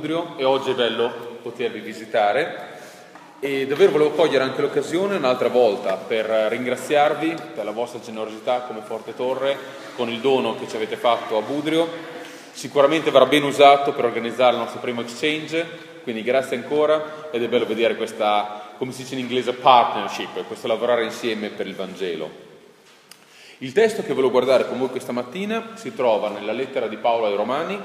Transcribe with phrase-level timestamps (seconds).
[0.00, 1.10] Budrio e oggi è bello
[1.42, 2.78] potervi visitare
[3.38, 8.80] e davvero volevo cogliere anche l'occasione un'altra volta per ringraziarvi per la vostra generosità come
[8.80, 9.58] Forte Torre
[9.96, 11.86] con il dono che ci avete fatto a Budrio.
[12.52, 15.66] Sicuramente verrà ben usato per organizzare il nostro primo exchange,
[16.02, 20.66] quindi grazie ancora ed è bello vedere questa, come si dice in inglese, partnership, questo
[20.66, 22.30] lavorare insieme per il Vangelo.
[23.58, 27.26] Il testo che volevo guardare con voi questa mattina si trova nella lettera di Paolo
[27.26, 27.78] ai Romani,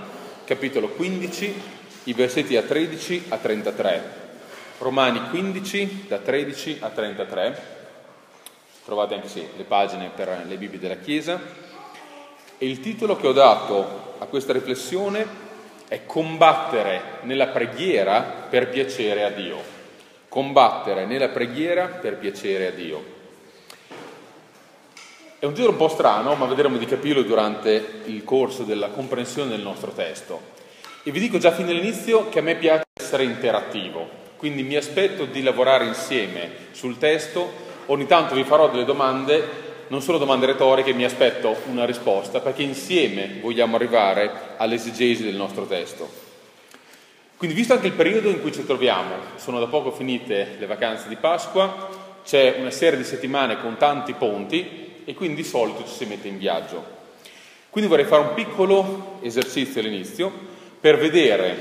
[0.45, 4.23] capitolo 15, i versetti da 13 a 33.
[4.77, 7.73] Romani 15, da 13 a 33.
[8.83, 11.39] Trovate anche sì, le pagine per le Bibbie della Chiesa.
[12.57, 15.43] E il titolo che ho dato a questa riflessione
[15.87, 19.61] è Combattere nella preghiera per piacere a Dio.
[20.29, 23.13] Combattere nella preghiera per piacere a Dio.
[25.39, 29.49] È un titolo un po' strano, ma vedremo di capirlo durante il corso della comprensione
[29.49, 30.54] del nostro testo.
[31.07, 35.25] E vi dico già fin dall'inizio che a me piace essere interattivo, quindi mi aspetto
[35.25, 37.47] di lavorare insieme sul testo,
[37.85, 39.47] ogni tanto vi farò delle domande,
[39.89, 45.67] non solo domande retoriche, mi aspetto una risposta, perché insieme vogliamo arrivare all'esegesi del nostro
[45.67, 46.09] testo.
[47.37, 51.07] Quindi visto anche il periodo in cui ci troviamo, sono da poco finite le vacanze
[51.07, 51.87] di Pasqua,
[52.25, 56.27] c'è una serie di settimane con tanti ponti, e quindi di solito ci si mette
[56.27, 56.83] in viaggio.
[57.69, 60.53] Quindi vorrei fare un piccolo esercizio all'inizio
[60.85, 61.55] per vedere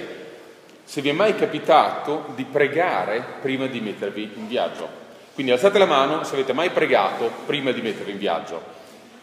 [0.84, 4.86] se vi è mai capitato di pregare prima di mettervi in viaggio.
[5.32, 8.62] Quindi alzate la mano se avete mai pregato prima di mettervi in viaggio.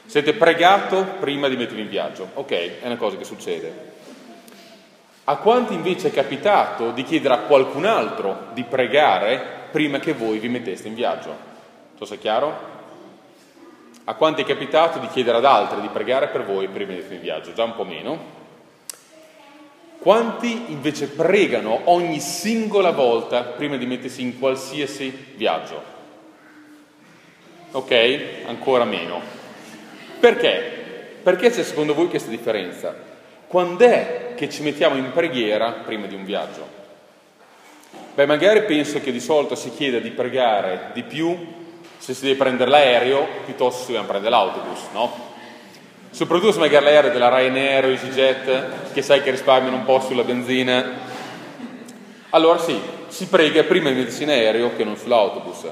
[0.08, 2.30] Se avete pregato prima di mettervi in viaggio.
[2.34, 3.92] Ok, è una cosa che succede.
[5.26, 10.40] A quanti invece è capitato di chiedere a qualcun altro di pregare prima che voi
[10.40, 11.38] vi metteste in viaggio?
[11.96, 12.70] So se chiaro?
[14.06, 17.14] A quanti è capitato di chiedere ad altri di pregare per voi prima di andare
[17.14, 17.54] in viaggio?
[17.54, 18.41] Già un po' meno.
[20.02, 25.80] Quanti invece pregano ogni singola volta prima di mettersi in qualsiasi viaggio?
[27.74, 28.22] Ok?
[28.48, 29.22] Ancora meno.
[30.20, 31.20] Perché?
[31.22, 32.96] Perché c'è secondo voi questa differenza?
[33.46, 36.68] Quando è che ci mettiamo in preghiera prima di un viaggio?
[38.16, 41.38] Beh, magari penso che di solito si chieda di pregare di più
[42.00, 45.31] se si deve prendere l'aereo piuttosto deve prendere l'autobus, no?
[46.12, 50.24] Soprattutto se magari l'aereo della Ryanair o EasyJet, che sai che risparmiano un po' sulla
[50.24, 51.10] benzina.
[52.32, 55.70] Allora sì, si prega prima di mettersi in aereo che non sull'autobus.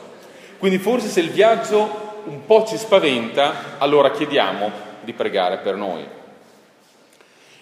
[0.58, 6.08] Quindi forse se il viaggio un po' ci spaventa, allora chiediamo di pregare per noi.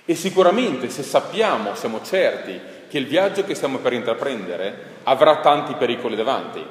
[0.06, 5.74] E sicuramente se sappiamo, siamo certi che il viaggio che stiamo per intraprendere avrà tanti
[5.74, 6.64] pericoli davanti,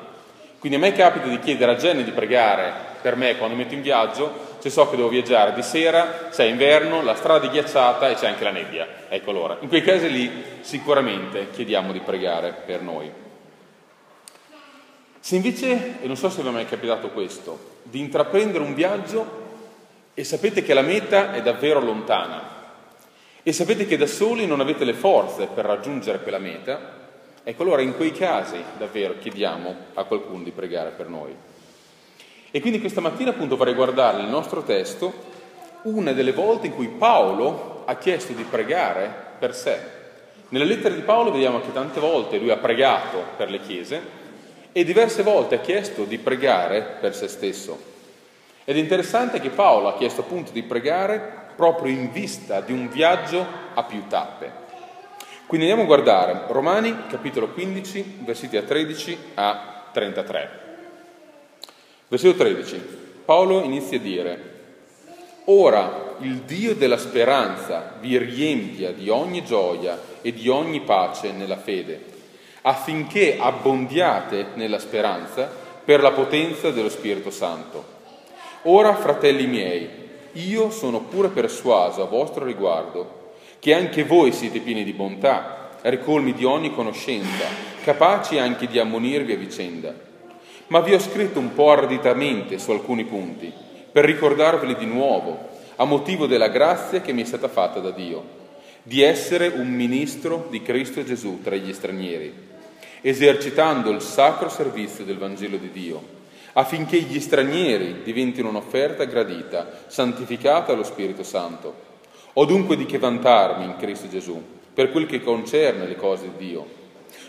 [0.59, 3.83] quindi a me capita di chiedere a Jenny di pregare per me quando metto in
[3.83, 8.09] viaggio, se so che devo viaggiare di sera, se è inverno, la strada è ghiacciata
[8.09, 8.87] e c'è anche la nebbia.
[9.09, 10.31] Ecco allora, in quei casi lì
[10.63, 13.13] sicuramente chiediamo di pregare per noi.
[15.21, 19.45] Se invece, e non so se vi è mai capitato questo, di intraprendere un viaggio
[20.15, 22.55] e sapete che la meta è davvero lontana
[23.43, 26.96] e sapete che da soli non avete le forze per raggiungere quella meta,
[27.49, 31.33] Ecco, allora in quei casi davvero chiediamo a qualcuno di pregare per noi.
[32.51, 35.13] E quindi questa mattina appunto vorrei guardare il nostro testo
[35.83, 39.79] una delle volte in cui Paolo ha chiesto di pregare per sé.
[40.49, 44.03] Nelle lettere di Paolo vediamo che tante volte lui ha pregato per le chiese
[44.73, 47.81] e diverse volte ha chiesto di pregare per se stesso.
[48.65, 52.89] Ed è interessante che Paolo ha chiesto appunto di pregare proprio in vista di un
[52.89, 54.66] viaggio a più tappe.
[55.47, 60.51] Quindi andiamo a guardare Romani capitolo 15, versetti da 13 a 33.
[62.09, 62.83] Versetto 13.
[63.25, 64.55] Paolo inizia a dire,
[65.45, 71.57] Ora il Dio della speranza vi riempia di ogni gioia e di ogni pace nella
[71.57, 72.03] fede,
[72.63, 75.49] affinché abbondiate nella speranza
[75.85, 77.85] per la potenza dello Spirito Santo.
[78.63, 79.89] Ora, fratelli miei,
[80.33, 83.26] io sono pure persuaso a vostro riguardo
[83.59, 87.47] che anche voi siete pieni di bontà, ricolmi di ogni conoscenza,
[87.83, 89.95] capaci anche di ammonirvi a vicenda.
[90.69, 93.53] Ma vi ho scritto un po' arditamente su alcuni punti,
[93.93, 98.35] per ricordarveli di nuovo, a motivo della grazia che mi è stata fatta da Dio,
[98.83, 102.33] di essere un ministro di Cristo Gesù tra gli stranieri,
[103.01, 106.15] esercitando il sacro servizio del Vangelo di Dio,
[106.55, 111.85] affinché gli stranieri diventino un'offerta gradita, santificata allo Spirito Santo
[112.39, 114.39] ho dunque di che vantarmi in Cristo Gesù,
[114.75, 116.67] per quel che concerne le cose di Dio.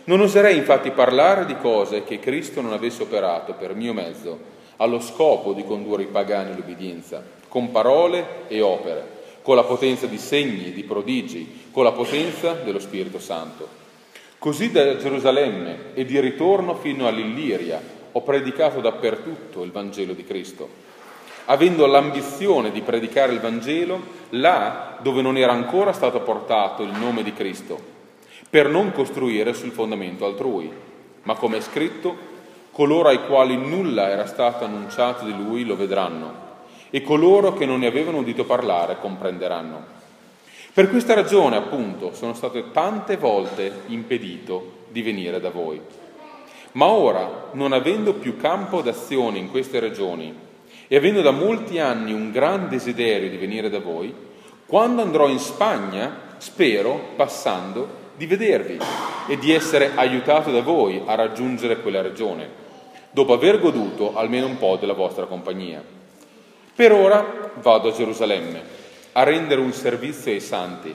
[0.04, 4.38] Non oserei infatti parlare di cose che Cristo non avesse operato per mio mezzo,
[4.78, 10.18] allo scopo di condurre i pagani all'obbedienza, con parole e opere, con la potenza di
[10.18, 13.66] segni, di prodigi, con la potenza dello Spirito Santo.
[14.38, 17.82] Così da Gerusalemme e di ritorno fino all'Illiria
[18.12, 20.68] ho predicato dappertutto il Vangelo di Cristo,
[21.50, 27.24] avendo l'ambizione di predicare il Vangelo là dove non era ancora stato portato il nome
[27.24, 27.80] di Cristo,
[28.50, 30.70] per non costruire sul fondamento altrui,
[31.24, 32.36] ma come è scritto,
[32.72, 36.46] coloro ai quali nulla era stato annunciato di lui lo vedranno,
[36.90, 39.96] e coloro che non ne avevano udito parlare comprenderanno.
[40.74, 45.82] Per questa ragione, appunto, sono stato tante volte impedito di venire da voi.
[46.74, 50.46] Ma ora, non avendo più campo d'azione in queste regioni
[50.88, 54.14] e avendo da molti anni un gran desiderio di venire da voi,
[54.66, 58.80] quando andrò in Spagna, spero, passando, di vedervi
[59.28, 62.50] e di essere aiutato da voi a raggiungere quella regione,
[63.12, 65.84] dopo aver goduto almeno un po' della vostra compagnia.
[66.76, 68.62] Per ora vado a Gerusalemme
[69.14, 70.94] a rendere un servizio ai santi,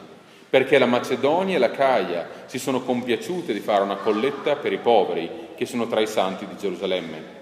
[0.49, 4.79] perché la Macedonia e la Caia si sono compiaciute di fare una colletta per i
[4.79, 7.41] poveri che sono tra i santi di Gerusalemme.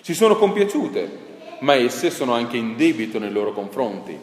[0.00, 1.28] Si sono compiaciute,
[1.60, 4.18] ma esse sono anche in debito nei loro confronti.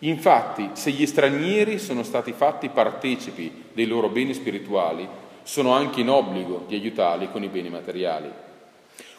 [0.00, 5.08] Infatti, se gli stranieri sono stati fatti partecipi dei loro beni spirituali,
[5.42, 8.30] sono anche in obbligo di aiutarli con i beni materiali.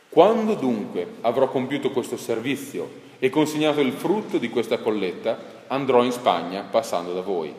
[0.10, 5.38] Quando dunque avrò compiuto questo servizio e consegnato il frutto di questa colletta,
[5.68, 7.54] andrò in Spagna passando da voi.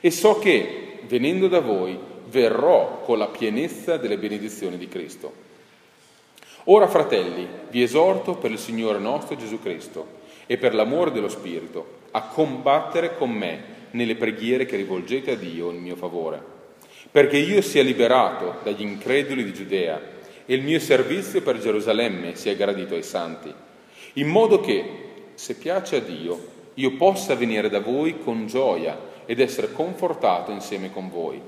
[0.00, 1.98] E so che, venendo da voi,
[2.28, 5.50] verrò con la pienezza delle benedizioni di Cristo.
[6.64, 12.00] Ora, fratelli, vi esorto per il Signore nostro Gesù Cristo e per l'amore dello Spirito
[12.12, 16.40] a combattere con me nelle preghiere che rivolgete a Dio in mio favore,
[17.10, 20.00] perché io sia liberato dagli increduli di Giudea
[20.46, 23.52] e il mio servizio per Gerusalemme sia gradito ai santi,
[24.14, 29.40] in modo che, se piace a Dio, io possa venire da voi con gioia ed
[29.40, 31.40] essere confortato insieme con voi.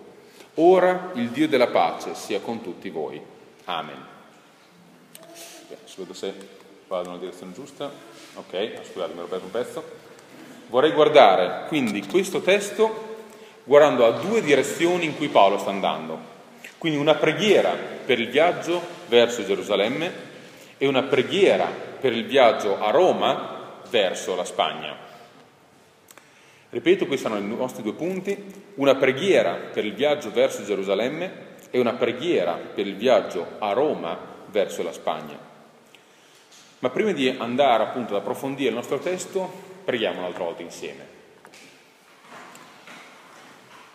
[0.55, 3.20] Ora il Dio della pace sia con tutti voi.
[3.64, 4.13] Amen.
[5.94, 6.35] Adesso vedo se
[6.88, 7.88] vado nella direzione giusta.
[8.35, 9.85] Ok, scusate, mi ero perso un pezzo.
[10.69, 13.12] Vorrei guardare quindi questo testo
[13.62, 16.32] guardando a due direzioni in cui Paolo sta andando.
[16.79, 20.12] Quindi una preghiera per il viaggio verso Gerusalemme
[20.79, 21.67] e una preghiera
[22.00, 24.96] per il viaggio a Roma verso la Spagna.
[26.70, 28.37] Ripeto, questi sono i nostri due punti,
[28.75, 34.19] una preghiera per il viaggio verso Gerusalemme e una preghiera per il viaggio a Roma
[34.50, 35.53] verso la Spagna.
[36.84, 39.50] Ma prima di andare appunto ad approfondire il nostro testo,
[39.86, 41.06] preghiamo un'altra volta insieme.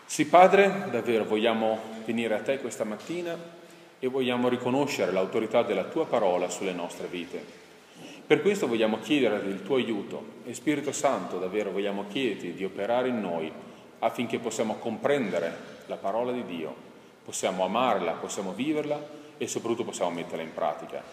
[0.08, 3.38] Sì, Padre, davvero vogliamo venire a te questa mattina
[4.00, 7.46] e vogliamo riconoscere l'autorità della tua parola sulle nostre vite.
[8.26, 13.10] Per questo vogliamo chiedere il tuo aiuto e Spirito Santo davvero vogliamo chiederti di operare
[13.10, 13.52] in noi
[14.00, 15.56] affinché possiamo comprendere
[15.86, 16.74] la parola di Dio,
[17.24, 19.00] possiamo amarla, possiamo viverla
[19.38, 21.04] e soprattutto possiamo metterla in pratica,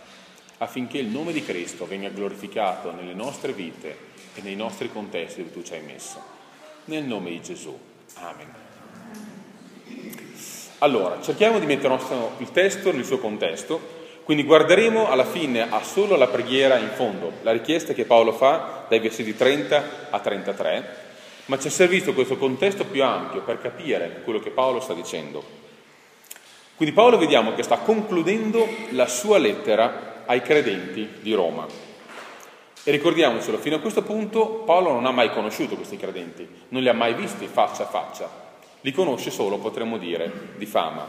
[0.59, 3.97] affinché il nome di Cristo venga glorificato nelle nostre vite
[4.35, 6.23] e nei nostri contesti dove tu ci hai messo.
[6.85, 7.79] Nel nome di Gesù.
[8.15, 8.55] Amen.
[10.79, 11.99] Allora, cerchiamo di mettere
[12.39, 17.35] il testo nel suo contesto quindi guarderemo alla fine a solo la preghiera in fondo,
[17.43, 20.97] la richiesta che Paolo fa dai versetti 30 a 33,
[21.45, 25.45] ma ci è servito questo contesto più ampio per capire quello che Paolo sta dicendo.
[26.75, 31.67] Quindi Paolo vediamo che sta concludendo la sua lettera ai credenti di Roma.
[32.89, 36.89] E ricordiamocelo, fino a questo punto Paolo non ha mai conosciuto questi credenti, non li
[36.89, 38.31] ha mai visti faccia a faccia,
[38.83, 41.05] li conosce solo, potremmo dire, di fama.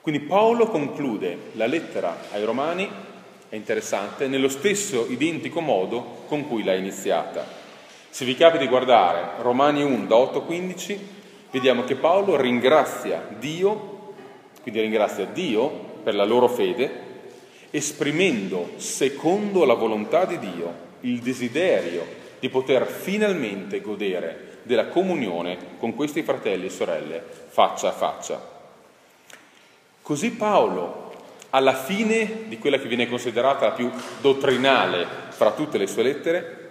[0.00, 2.88] Quindi Paolo conclude la lettera ai Romani,
[3.48, 7.44] è interessante, nello stesso identico modo con cui l'ha iniziata.
[8.08, 11.08] Se vi capita di guardare Romani 1 da 8 a 15,
[11.50, 14.14] vediamo che Paolo ringrazia Dio,
[14.62, 15.68] quindi ringrazia Dio
[16.04, 17.08] per la loro fede,
[17.70, 22.04] esprimendo secondo la volontà di Dio il desiderio
[22.38, 28.58] di poter finalmente godere della comunione con questi fratelli e sorelle faccia a faccia.
[30.02, 31.12] Così Paolo,
[31.50, 36.68] alla fine di quella che viene considerata la più dottrinale fra tutte le sue lettere,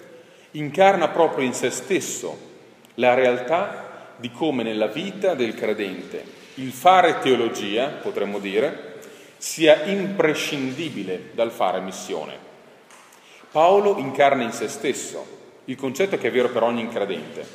[0.52, 2.48] incarna proprio in se stesso
[2.96, 8.89] la realtà di come nella vita del credente il fare teologia, potremmo dire,
[9.40, 12.38] sia imprescindibile dal fare missione.
[13.52, 17.48] Paolo incarna in se stesso il concetto che è vero per ogni credente,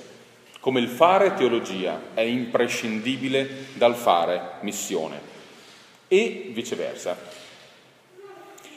[0.61, 5.21] come il fare teologia è imprescindibile dal fare missione
[6.09, 7.17] e viceversa.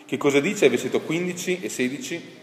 [0.05, 2.35] Che cosa dice il versetto 15 e 16?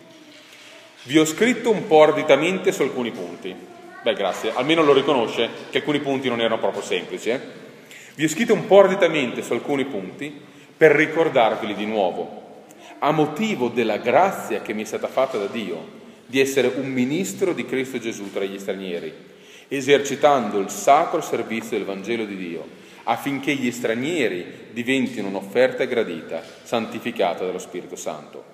[1.02, 3.54] Vi ho scritto un po' arditamente su alcuni punti.
[4.02, 7.30] Beh, grazie, almeno lo riconosce che alcuni punti non erano proprio semplici.
[7.30, 7.40] Eh?
[8.16, 10.32] Vi ho scritto un po' arditamente su alcuni punti
[10.76, 12.62] per ricordarveli di nuovo,
[13.00, 17.52] a motivo della grazia che mi è stata fatta da Dio di essere un ministro
[17.52, 19.12] di Cristo Gesù tra gli stranieri,
[19.66, 22.64] esercitando il sacro servizio del Vangelo di Dio,
[23.02, 28.44] affinché gli stranieri diventino un'offerta gradita, santificata dallo Spirito Santo.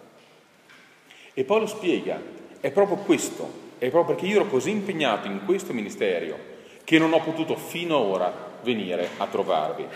[1.34, 2.18] E Paolo spiega,
[2.60, 6.38] è proprio questo, è proprio perché io ero così impegnato in questo ministero
[6.82, 9.86] che non ho potuto fino ad ora venire a trovarvi.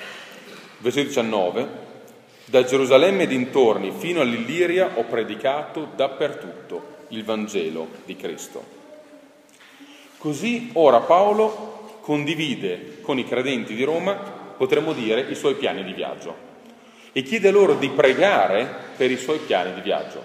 [0.78, 1.68] Versetto 19,
[2.46, 8.62] da Gerusalemme e dintorni fino all'Illiria ho predicato dappertutto il Vangelo di Cristo.
[10.18, 15.92] Così ora Paolo condivide con i credenti di Roma, potremmo dire, i suoi piani di
[15.92, 16.52] viaggio
[17.12, 20.22] e chiede loro di pregare per i suoi piani di viaggio.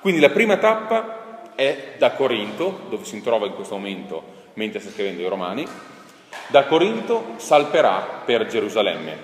[0.00, 4.90] Quindi la prima tappa è da Corinto, dove si trova in questo momento mentre sta
[4.90, 5.66] scrivendo i Romani,
[6.48, 9.16] da Corinto salperà per Gerusalemme.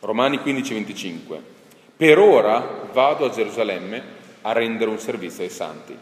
[0.00, 1.40] Romani 15:25.
[1.96, 4.02] Per ora vado a Gerusalemme
[4.42, 5.96] a rendere un servizio ai santi.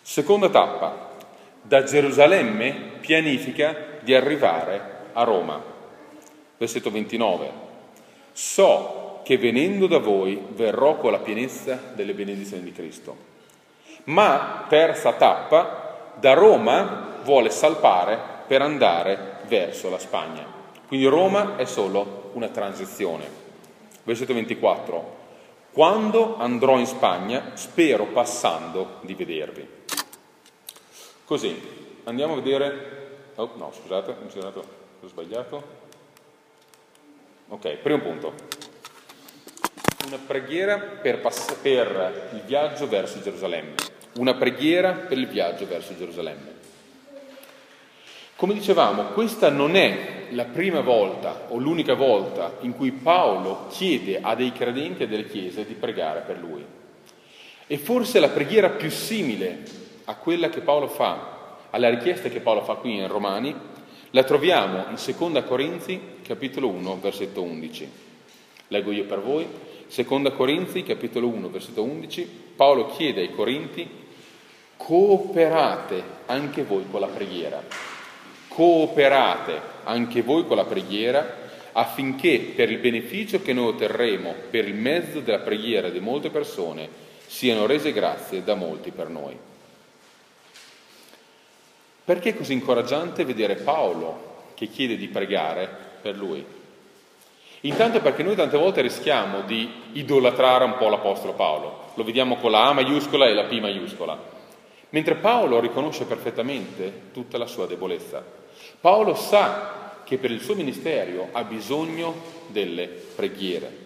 [0.00, 1.12] Seconda tappa,
[1.60, 5.62] da Gerusalemme pianifica di arrivare a Roma.
[6.56, 7.62] Versetto 29.
[8.32, 13.16] So che venendo da voi verrò con la pienezza delle benedizioni di Cristo.
[14.04, 20.44] Ma, terza tappa, da Roma vuole salpare per andare verso la Spagna.
[20.86, 23.42] Quindi Roma è solo una transizione.
[24.02, 25.22] Versetto 24.
[25.72, 29.68] Quando andrò in Spagna, spero passando di vedervi.
[31.24, 31.60] Così,
[32.04, 33.02] andiamo a vedere...
[33.36, 34.14] Oh, no, scusate,
[35.00, 35.62] ho sbagliato.
[37.48, 38.34] Ok, primo punto.
[40.06, 43.74] Una preghiera per, pass- per il viaggio verso Gerusalemme.
[44.18, 46.53] Una preghiera per il viaggio verso Gerusalemme.
[48.36, 54.18] Come dicevamo, questa non è la prima volta o l'unica volta in cui Paolo chiede
[54.20, 56.64] a dei credenti e delle chiese di pregare per lui.
[57.68, 59.62] E forse la preghiera più simile
[60.06, 63.54] a quella che Paolo fa, alla richiesta che Paolo fa qui in Romani,
[64.10, 67.90] la troviamo in Seconda Corinzi, capitolo 1, versetto 11.
[68.66, 69.46] Leggo io per voi.
[69.86, 72.28] Seconda Corinzi, capitolo 1, versetto 11.
[72.56, 73.88] Paolo chiede ai Corinti,
[74.76, 77.93] cooperate anche voi con la preghiera
[78.54, 81.42] cooperate anche voi con la preghiera
[81.72, 86.88] affinché per il beneficio che noi otterremo per il mezzo della preghiera di molte persone
[87.26, 89.36] siano rese grazie da molti per noi.
[92.04, 95.68] Perché è così incoraggiante vedere Paolo che chiede di pregare
[96.00, 96.44] per lui?
[97.62, 102.52] Intanto perché noi tante volte rischiamo di idolatrare un po' l'Apostolo Paolo, lo vediamo con
[102.52, 104.16] la A maiuscola e la P maiuscola,
[104.90, 108.43] mentre Paolo riconosce perfettamente tutta la sua debolezza.
[108.84, 112.14] Paolo sa che per il suo ministero ha bisogno
[112.48, 113.78] delle preghiere,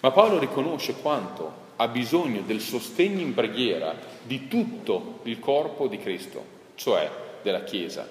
[0.00, 5.98] ma Paolo riconosce quanto ha bisogno del sostegno in preghiera di tutto il corpo di
[5.98, 6.42] Cristo,
[6.76, 7.10] cioè
[7.42, 8.08] della Chiesa.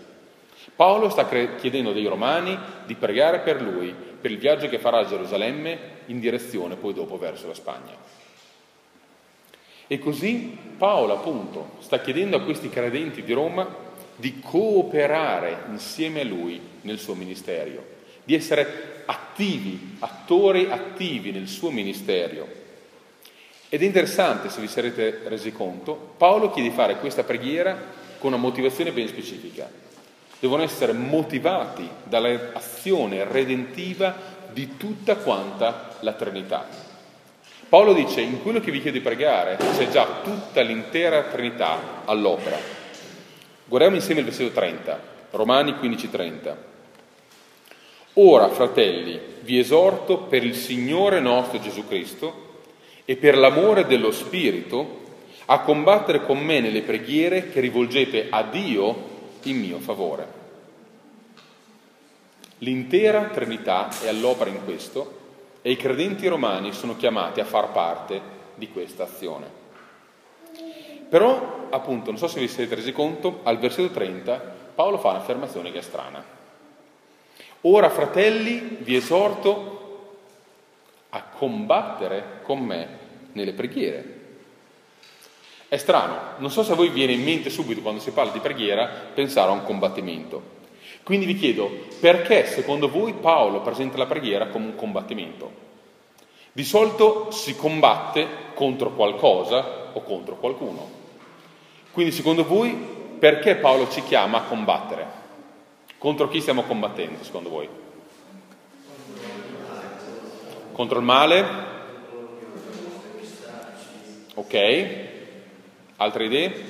[0.75, 2.55] Paolo sta chiedendo dei romani
[2.85, 7.17] di pregare per lui, per il viaggio che farà a Gerusalemme in direzione poi dopo
[7.17, 7.95] verso la Spagna.
[9.87, 13.87] E così Paolo appunto sta chiedendo a questi credenti di Roma
[14.19, 17.83] di cooperare insieme a lui nel suo ministero,
[18.23, 22.47] di essere attivi, attori attivi nel suo ministero.
[23.69, 27.77] Ed è interessante, se vi sarete resi conto, Paolo chiede di fare questa preghiera
[28.17, 29.69] con una motivazione ben specifica.
[30.39, 34.15] Devono essere motivati dall'azione redentiva
[34.51, 36.67] di tutta quanta la Trinità.
[37.69, 42.78] Paolo dice, in quello che vi chiedo di pregare c'è già tutta l'intera Trinità all'opera.
[43.69, 44.99] Guardiamo insieme il versetto 30,
[45.29, 46.57] Romani 15:30.
[48.13, 52.47] Ora, fratelli, vi esorto per il Signore nostro Gesù Cristo
[53.05, 55.01] e per l'amore dello Spirito
[55.45, 59.07] a combattere con me nelle preghiere che rivolgete a Dio
[59.43, 60.27] in mio favore.
[62.59, 65.17] L'intera Trinità è all'opera in questo
[65.61, 68.19] e i credenti romani sono chiamati a far parte
[68.55, 69.68] di questa azione.
[71.09, 75.73] Però, appunto, non so se vi siete resi conto, al versetto 30 Paolo fa un'affermazione
[75.73, 76.23] che è strana.
[77.61, 79.79] Ora, fratelli, vi esorto
[81.09, 82.87] a combattere con me
[83.33, 84.17] nelle preghiere.
[85.67, 88.39] È strano, non so se a voi viene in mente subito quando si parla di
[88.39, 90.57] preghiera pensare a un combattimento.
[91.03, 95.51] Quindi vi chiedo, perché secondo voi Paolo presenta la preghiera come un combattimento?
[96.53, 100.98] Di solito si combatte contro qualcosa o contro qualcuno.
[101.91, 102.71] Quindi secondo voi
[103.19, 105.17] perché Paolo ci chiama a combattere?
[105.97, 107.67] Contro chi stiamo combattendo secondo voi?
[110.71, 111.45] Contro il male?
[114.35, 114.87] Ok,
[115.97, 116.63] altre idee?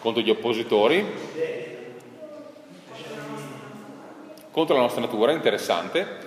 [0.00, 1.02] Contro gli oppositori?
[4.50, 6.23] Contro la nostra natura, interessante.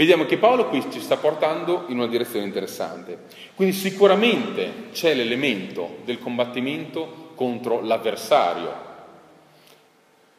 [0.00, 3.18] Vediamo che Paolo qui ci sta portando in una direzione interessante.
[3.54, 8.72] Quindi sicuramente c'è l'elemento del combattimento contro l'avversario.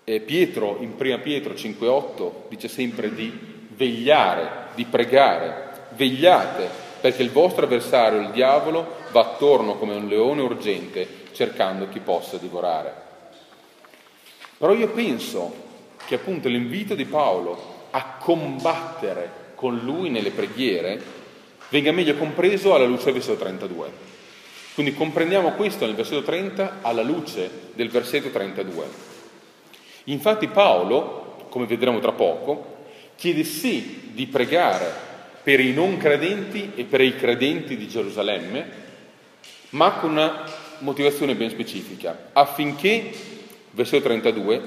[0.04, 3.32] E Pietro, in 1 Pietro 5,8, dice sempre di
[3.76, 6.68] vegliare, di pregare, vegliate,
[7.00, 12.38] perché il vostro avversario, il diavolo, va attorno come un leone urgente cercando chi possa
[12.38, 12.92] divorare.
[14.58, 15.54] Però io penso
[16.04, 21.00] che appunto l'invito di Paolo a combattere con lui nelle preghiere
[21.70, 23.90] venga meglio compreso alla luce del versetto 32.
[24.74, 28.86] Quindi comprendiamo questo nel versetto 30 alla luce del versetto 32.
[30.06, 34.92] Infatti Paolo, come vedremo tra poco, chiede sì di pregare
[35.44, 38.66] per i non credenti e per i credenti di Gerusalemme,
[39.70, 40.44] ma con una
[40.80, 43.12] motivazione ben specifica, affinché,
[43.70, 44.62] versetto 32,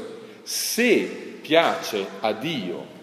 [0.45, 2.94] se piace a Dio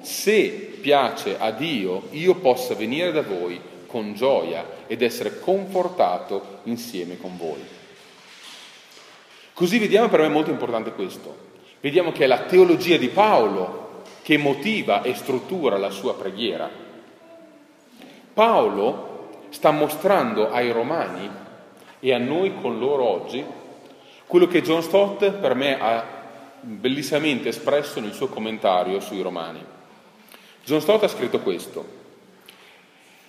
[0.00, 7.18] se piace a Dio, io possa venire da voi con gioia ed essere confortato insieme
[7.18, 7.64] con voi.
[9.52, 11.44] Così vediamo per me molto importante questo.
[11.80, 16.68] Vediamo che è la teologia di Paolo che motiva e struttura la sua preghiera.
[18.34, 21.30] Paolo sta mostrando ai romani
[22.00, 23.44] e a noi con loro oggi
[24.26, 26.04] quello che John Stott per me ha
[26.60, 29.64] bellissimamente espresso nel suo commentario sui romani.
[30.66, 31.86] John Stott ha scritto questo.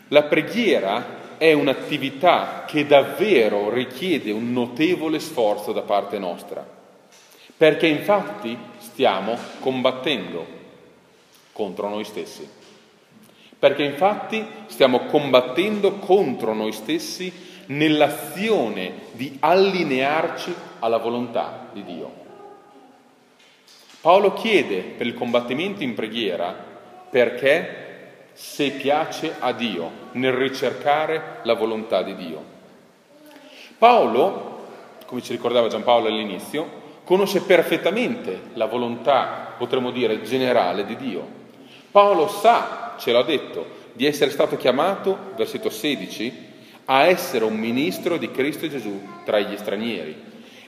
[0.07, 6.67] La preghiera è un'attività che davvero richiede un notevole sforzo da parte nostra,
[7.55, 10.47] perché infatti stiamo combattendo
[11.51, 12.49] contro noi stessi.
[13.59, 17.31] Perché infatti stiamo combattendo contro noi stessi
[17.67, 22.11] nell'azione di allinearci alla volontà di Dio.
[24.01, 26.75] Paolo chiede per il combattimento in preghiera
[27.09, 27.85] perché
[28.33, 32.43] se piace a Dio nel ricercare la volontà di Dio.
[33.77, 34.65] Paolo,
[35.05, 41.25] come ci ricordava Giampaolo all'inizio, conosce perfettamente la volontà, potremmo dire, generale di Dio.
[41.89, 46.45] Paolo sa, ce l'ha detto, di essere stato chiamato, versetto 16,
[46.85, 50.15] a essere un ministro di Cristo Gesù tra gli stranieri,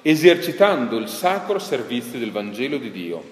[0.02, 3.24] esercitando il sacro servizio del Vangelo di Dio,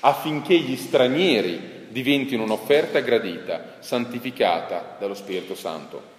[0.00, 6.10] affinché gli stranieri diventino un'offerta gradita, santificata dallo Spirito Santo.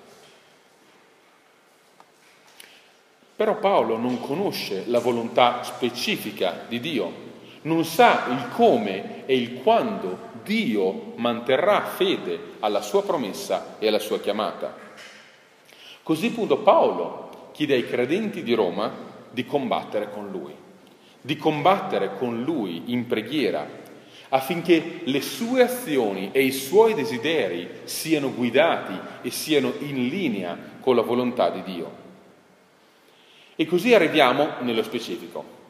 [3.35, 7.31] Però Paolo non conosce la volontà specifica di Dio,
[7.63, 13.99] non sa il come e il quando Dio manterrà fede alla sua promessa e alla
[13.99, 14.75] sua chiamata.
[16.03, 18.91] Così appunto Paolo chiede ai credenti di Roma
[19.31, 20.53] di combattere con lui,
[21.19, 23.81] di combattere con lui in preghiera
[24.33, 30.95] affinché le sue azioni e i suoi desideri siano guidati e siano in linea con
[30.95, 32.01] la volontà di Dio.
[33.55, 35.61] E così arriviamo nello specifico.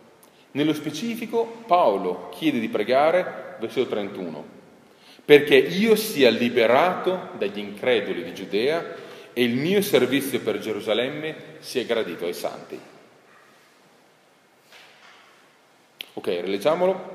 [0.52, 4.46] Nello specifico Paolo chiede di pregare, versetto 31,
[5.26, 8.96] perché io sia liberato dagli increduli di Giudea
[9.34, 12.80] e il mio servizio per Gerusalemme sia gradito ai santi.
[16.14, 17.13] Ok, rileggiamolo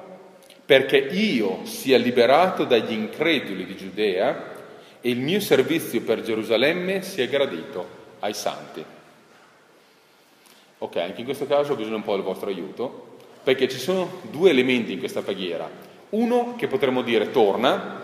[0.68, 4.52] perché io sia liberato dagli increduli di Giudea
[5.00, 8.84] e il mio servizio per Gerusalemme sia gradito ai santi.
[10.76, 14.20] Ok, anche in questo caso ho bisogno un po' del vostro aiuto, perché ci sono
[14.30, 15.70] due elementi in questa preghiera.
[16.10, 18.02] Uno che potremmo dire torna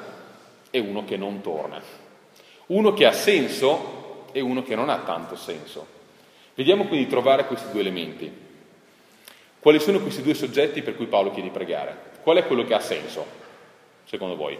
[0.70, 1.82] e uno che non torna.
[2.68, 5.86] Uno che ha senso e uno che non ha tanto senso.
[6.54, 8.43] Vediamo quindi di trovare questi due elementi.
[9.64, 11.96] Quali sono questi due soggetti per cui Paolo chiede di pregare?
[12.20, 13.24] Qual è quello che ha senso,
[14.04, 14.58] secondo voi?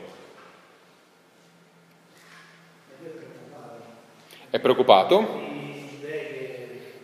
[4.49, 5.43] È preoccupato?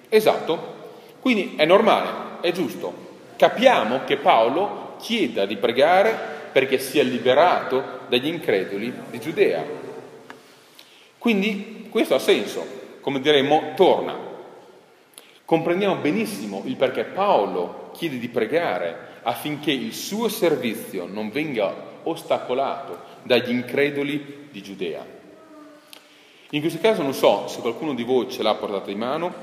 [0.09, 0.79] Esatto.
[1.21, 3.19] Quindi è normale, è giusto.
[3.37, 6.17] Capiamo che Paolo chieda di pregare
[6.53, 9.63] perché sia liberato dagli increduli di Giudea.
[11.19, 12.65] Quindi questo ha senso,
[13.03, 14.17] come diremmo, torna.
[15.45, 22.99] Comprendiamo benissimo il perché Paolo chiede di pregare affinché il suo servizio non venga ostacolato
[23.25, 25.05] dagli increduli di Giudea.
[26.53, 29.35] In questo caso non so se qualcuno di voi ce l'ha portata in mano,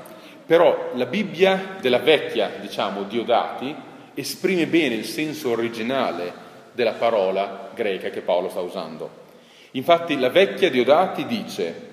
[0.44, 3.72] però la Bibbia della vecchia, diciamo, Diodati,
[4.14, 9.26] esprime bene il senso originale della parola greca che Paolo sta usando.
[9.72, 11.86] Infatti la vecchia Diodati dice,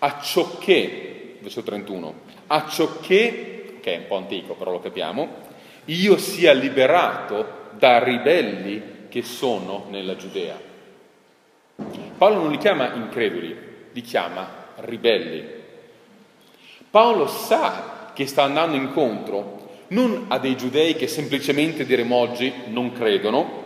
[0.00, 2.14] a ciò che, verso 31,
[2.48, 5.50] a ciò che, che è un po' antico però lo capiamo,
[5.86, 10.58] io sia liberato da ribelli che sono nella Giudea.
[12.16, 13.56] Paolo non li chiama increduli,
[13.92, 15.44] li chiama ribelli.
[16.90, 22.92] Paolo sa che sta andando incontro non a dei giudei che semplicemente diremo oggi non
[22.92, 23.60] credono,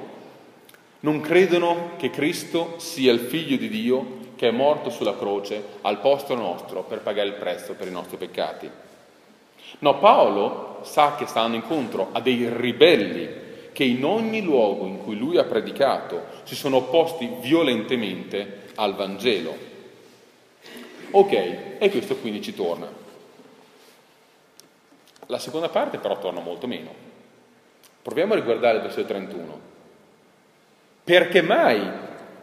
[1.00, 6.00] non credono che Cristo sia il figlio di Dio che è morto sulla croce al
[6.00, 8.70] posto nostro per pagare il prezzo per i nostri peccati.
[9.81, 15.02] No, Paolo sa che sta andando incontro a dei ribelli che in ogni luogo in
[15.02, 19.55] cui lui ha predicato si sono opposti violentemente al Vangelo.
[21.11, 21.33] Ok,
[21.79, 22.88] e questo quindi ci torna.
[25.26, 26.90] La seconda parte però torna molto meno.
[28.00, 29.61] Proviamo a riguardare il versetto 31.
[31.05, 31.87] Perché mai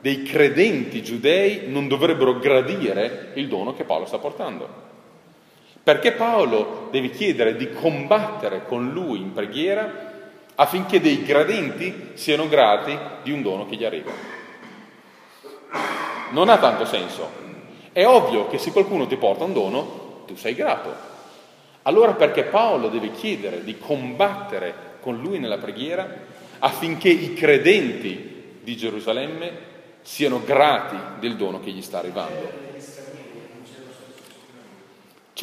[0.01, 4.91] dei credenti giudei non dovrebbero gradire il dono che Paolo sta portando?
[5.83, 10.11] Perché Paolo deve chiedere di combattere con lui in preghiera
[10.55, 14.11] affinché dei gradenti siano grati di un dono che gli arriva.
[16.31, 17.41] Non ha tanto senso.
[17.91, 21.11] È ovvio che se qualcuno ti porta un dono, tu sei grato.
[21.83, 26.09] Allora perché Paolo deve chiedere di combattere con lui nella preghiera
[26.59, 32.72] affinché i credenti di Gerusalemme siano grati del dono che gli sta arrivando?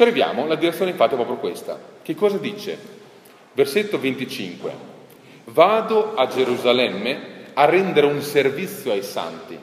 [0.01, 1.79] Ci arriviamo, la direzione infatti è proprio questa.
[2.01, 2.75] Che cosa dice?
[3.53, 4.71] Versetto 25.
[5.43, 7.19] Vado a Gerusalemme
[7.53, 9.55] a rendere un servizio ai santi,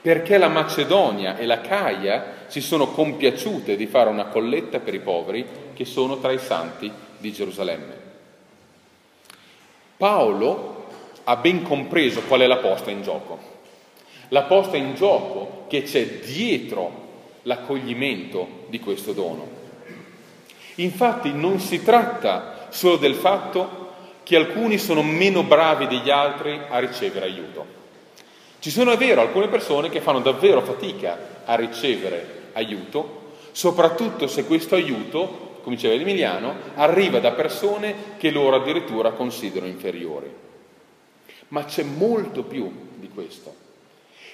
[0.00, 5.00] perché la Macedonia e la Caia si sono compiaciute di fare una colletta per i
[5.00, 7.94] poveri che sono tra i santi di Gerusalemme.
[9.98, 10.86] Paolo
[11.24, 13.38] ha ben compreso qual è la posta in gioco.
[14.28, 17.04] La posta in gioco che c'è dietro
[17.42, 19.57] l'accoglimento di questo dono.
[20.78, 23.86] Infatti non si tratta solo del fatto
[24.22, 27.66] che alcuni sono meno bravi degli altri a ricevere aiuto.
[28.60, 34.44] Ci sono, è vero, alcune persone che fanno davvero fatica a ricevere aiuto, soprattutto se
[34.44, 40.32] questo aiuto, come diceva Emiliano, arriva da persone che loro addirittura considerano inferiori.
[41.48, 43.54] Ma c'è molto più di questo.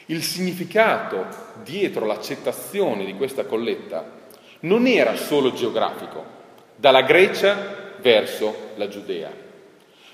[0.06, 1.26] Il significato
[1.62, 4.22] dietro l'accettazione di questa colletta
[4.60, 6.33] non era solo geografico,
[6.76, 9.30] dalla Grecia verso la Giudea.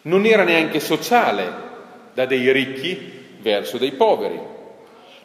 [0.02, 1.68] Non era neanche sociale
[2.14, 4.40] da dei ricchi verso dei poveri,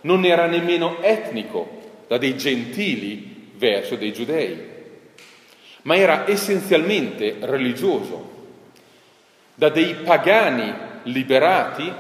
[0.01, 4.73] non era nemmeno etnico da dei gentili verso dei giudei,
[5.83, 8.33] ma era essenzialmente religioso,
[9.55, 11.91] da dei pagani liberati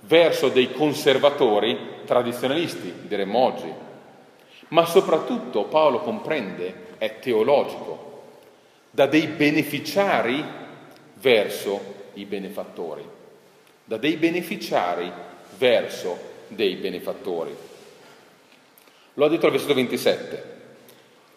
[0.00, 3.72] verso dei conservatori tradizionalisti, diremmo oggi.
[4.68, 8.11] Ma soprattutto Paolo comprende, è teologico,
[8.94, 10.44] da dei beneficiari
[11.14, 13.02] verso i benefattori,
[13.84, 15.10] da dei beneficiari
[15.56, 17.56] verso dei benefattori.
[19.14, 20.50] Lo ha detto al versetto 27.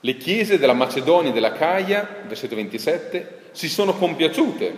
[0.01, 4.75] Le chiese della Macedonia e della Caia, versetto 27, si sono compiaciute,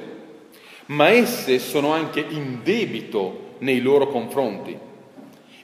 [0.88, 4.78] ma esse sono anche in debito nei loro confronti.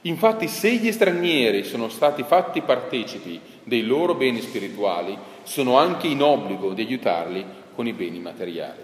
[0.06, 6.20] Infatti, se gli stranieri sono stati fatti partecipi dei loro beni spirituali, sono anche in
[6.20, 8.82] obbligo di aiutarli con i beni materiali.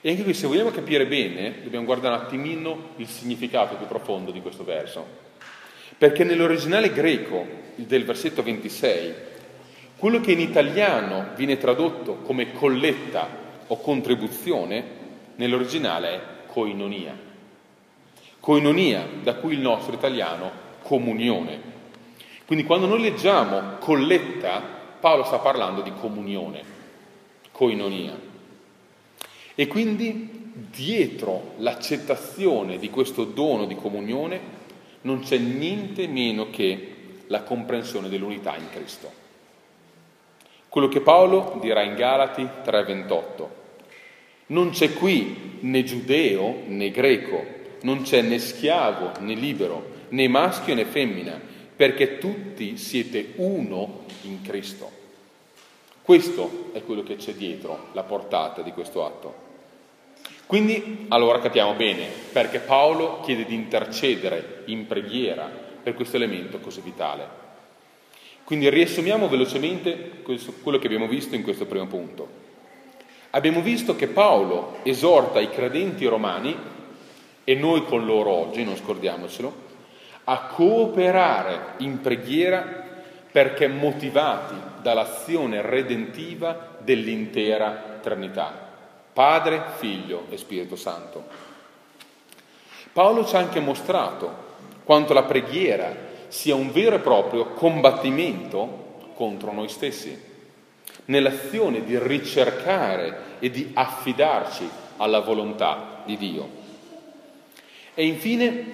[0.00, 4.32] E anche qui, se vogliamo capire bene, dobbiamo guardare un attimino il significato più profondo
[4.32, 5.06] di questo verso.
[5.96, 9.14] Perché nell'originale greco del versetto 26,
[9.96, 13.28] quello che in italiano viene tradotto come colletta
[13.68, 14.84] o contribuzione,
[15.36, 17.27] nell'originale è coinonia.
[18.48, 21.60] Coinonia, da cui il nostro italiano comunione.
[22.46, 24.62] Quindi quando noi leggiamo colletta,
[24.98, 26.62] Paolo sta parlando di comunione,
[27.52, 28.18] coinonia.
[29.54, 34.40] E quindi dietro l'accettazione di questo dono di comunione
[35.02, 36.94] non c'è niente meno che
[37.26, 39.12] la comprensione dell'unità in Cristo.
[40.70, 43.56] Quello che Paolo dirà in Galati 3:28.
[44.46, 50.74] Non c'è qui né giudeo né greco, non c'è né schiavo né libero, né maschio
[50.74, 51.40] né femmina,
[51.76, 54.90] perché tutti siete uno in Cristo.
[56.02, 59.46] Questo è quello che c'è dietro la portata di questo atto.
[60.46, 65.44] Quindi allora capiamo bene perché Paolo chiede di intercedere in preghiera
[65.82, 67.28] per questo elemento così vitale.
[68.44, 70.22] Quindi riassumiamo velocemente
[70.62, 72.26] quello che abbiamo visto in questo primo punto.
[73.30, 76.56] Abbiamo visto che Paolo esorta i credenti romani,
[77.48, 79.54] e noi con loro oggi, non scordiamocelo,
[80.24, 82.84] a cooperare in preghiera
[83.32, 88.52] perché motivati dall'azione redentiva dell'intera Trinità,
[89.14, 91.24] Padre, Figlio e Spirito Santo.
[92.92, 94.30] Paolo ci ha anche mostrato
[94.84, 95.96] quanto la preghiera
[96.28, 100.22] sia un vero e proprio combattimento contro noi stessi,
[101.06, 106.57] nell'azione di ricercare e di affidarci alla volontà di Dio.
[107.98, 108.64] E infine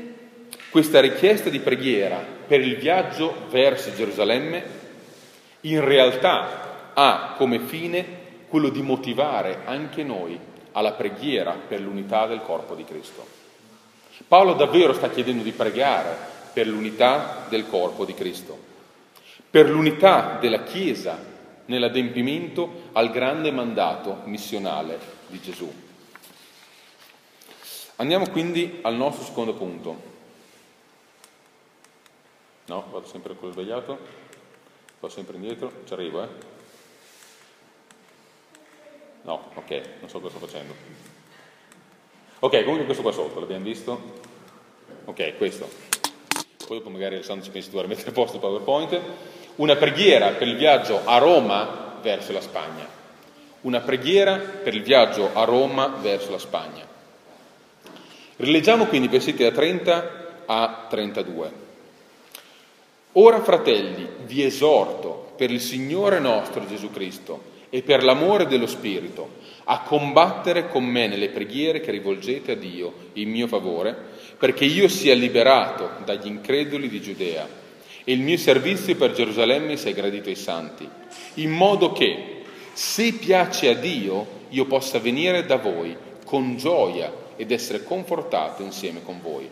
[0.69, 4.63] questa richiesta di preghiera per il viaggio verso Gerusalemme
[5.63, 8.05] in realtà ha come fine
[8.49, 10.39] quello di motivare anche noi
[10.73, 13.27] alla preghiera per l'unità del corpo di Cristo.
[14.29, 16.15] Paolo davvero sta chiedendo di pregare
[16.53, 18.59] per l'unità del corpo di Cristo,
[19.49, 21.19] per l'unità della Chiesa
[21.65, 25.84] nell'adempimento al grande mandato missionale di Gesù.
[27.97, 30.13] Andiamo quindi al nostro secondo punto.
[32.67, 33.99] No, vado sempre quello sbagliato.
[34.99, 36.29] Vado sempre indietro, ci arrivo, eh?
[39.23, 40.75] No, ok, non so cosa sto facendo.
[42.41, 44.23] Ok, comunque questo qua sotto, l'abbiamo visto?
[45.05, 45.69] Ok, questo.
[46.67, 49.01] Poi dopo magari Alessandro ci pensi tu a mettere a posto il PowerPoint.
[49.57, 52.87] Una preghiera per il viaggio a Roma verso la Spagna.
[53.63, 56.94] Una preghiera per il viaggio a Roma verso la Spagna.
[58.45, 61.53] Rileggiamo quindi i versetti da 30 a 32.
[63.13, 69.37] Ora, fratelli, vi esorto per il Signore nostro Gesù Cristo e per l'amore dello Spirito
[69.65, 73.97] a combattere con me nelle preghiere che rivolgete a Dio in mio favore,
[74.37, 77.49] perché io sia liberato dagli increduli di Giudea
[78.05, 80.87] e il mio servizio per Gerusalemme sia gradito ai santi,
[81.37, 82.43] in modo che,
[82.75, 89.03] se piace a Dio, io possa venire da voi con gioia ed essere confortato insieme
[89.03, 89.51] con voi.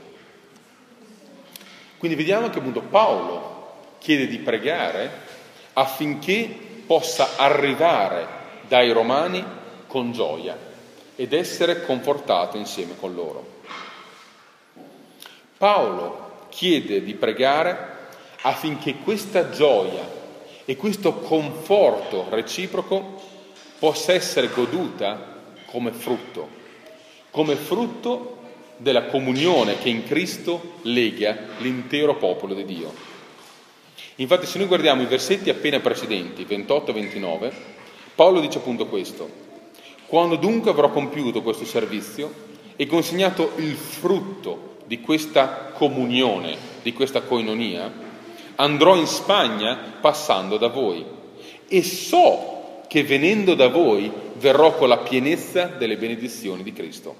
[1.98, 5.10] Quindi vediamo che appunto Paolo chiede di pregare
[5.74, 6.46] affinché
[6.86, 8.26] possa arrivare
[8.66, 9.44] dai romani
[9.86, 10.56] con gioia
[11.14, 13.60] ed essere confortato insieme con loro.
[15.56, 17.90] Paolo chiede di pregare
[18.42, 20.02] affinché questa gioia
[20.64, 23.20] e questo conforto reciproco
[23.78, 26.48] possa essere goduta come frutto,
[27.32, 28.36] come frutto
[28.76, 32.92] della comunione che in Cristo lega l'intero popolo di Dio.
[34.16, 37.52] Infatti se noi guardiamo i versetti appena precedenti, 28 e 29,
[38.14, 39.28] Paolo dice appunto questo.
[40.06, 47.22] Quando dunque avrò compiuto questo servizio e consegnato il frutto di questa comunione, di questa
[47.22, 47.90] coinonia,
[48.56, 51.02] andrò in Spagna passando da voi
[51.66, 57.14] e so che venendo da voi verrò con la pienezza delle benedizioni di Cristo.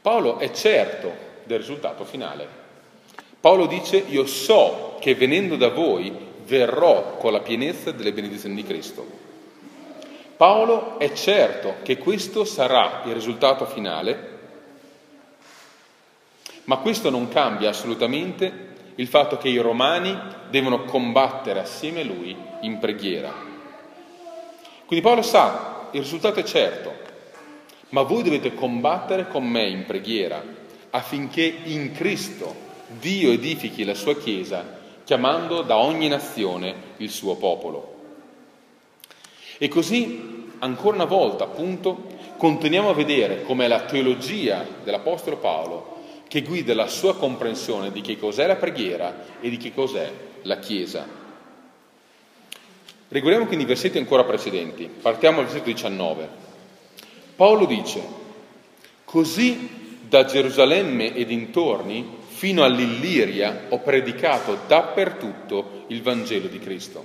[0.00, 1.12] Paolo è certo
[1.44, 2.48] del risultato finale.
[3.38, 6.10] Paolo dice io so che venendo da voi
[6.46, 9.06] verrò con la pienezza delle benedizioni di Cristo.
[10.38, 14.38] Paolo è certo che questo sarà il risultato finale,
[16.64, 22.34] ma questo non cambia assolutamente il fatto che i romani devono combattere assieme a lui
[22.62, 23.49] in preghiera.
[24.90, 26.92] Quindi Paolo sa, il risultato è certo,
[27.90, 30.42] ma voi dovete combattere con me in preghiera
[30.90, 32.52] affinché in Cristo
[32.98, 37.98] Dio edifichi la sua Chiesa chiamando da ogni nazione il suo popolo.
[39.58, 46.42] E così, ancora una volta, appunto, continuiamo a vedere com'è la teologia dell'Apostolo Paolo che
[46.42, 50.10] guida la sua comprensione di che cos'è la preghiera e di che cos'è
[50.42, 51.19] la Chiesa.
[53.12, 54.88] Riguardiamo quindi i versetti ancora precedenti.
[54.88, 56.28] Partiamo dal versetto 19.
[57.34, 58.00] Paolo dice,
[59.04, 67.04] così da Gerusalemme e dintorni fino all'Illiria ho predicato dappertutto il Vangelo di Cristo,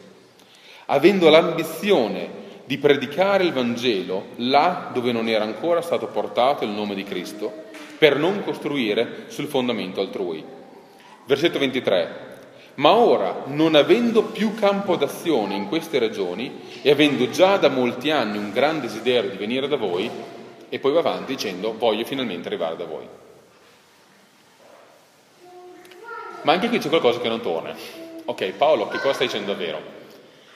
[0.85, 6.93] avendo l'ambizione di predicare il Vangelo là dove non era ancora stato portato il nome
[6.93, 7.51] di Cristo,
[7.97, 10.43] per non costruire sul fondamento altrui.
[11.25, 12.24] Versetto 23.
[12.75, 18.11] Ma ora, non avendo più campo d'azione in queste regioni e avendo già da molti
[18.11, 20.09] anni un gran desiderio di venire da voi,
[20.67, 23.07] e poi va avanti dicendo voglio finalmente arrivare da voi.
[26.41, 27.73] Ma anche qui c'è qualcosa che non torna.
[28.25, 29.81] Ok, Paolo, che cosa stai dicendo davvero?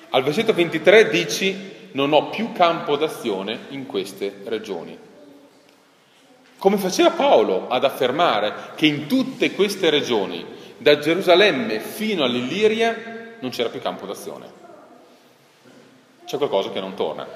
[0.09, 4.97] Al versetto 23 dici non ho più campo d'azione in queste regioni.
[6.57, 10.45] Come faceva Paolo ad affermare che in tutte queste regioni,
[10.79, 14.51] da Gerusalemme fino all'Illiria, non c'era più campo d'azione?
[16.25, 17.27] C'è qualcosa che non torna.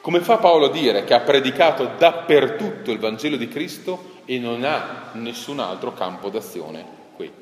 [0.00, 4.64] Come fa Paolo a dire che ha predicato dappertutto il Vangelo di Cristo e non
[4.64, 7.32] ha nessun altro campo d'azione qui.